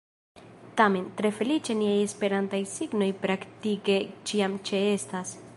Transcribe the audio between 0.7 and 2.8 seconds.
Tamen, tre feliĉe niaj esperantaj